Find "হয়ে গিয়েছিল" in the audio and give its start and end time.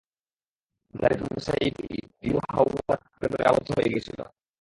3.77-4.19